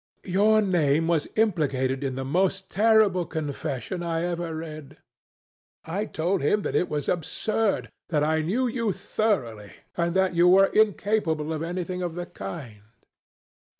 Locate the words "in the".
2.03-2.25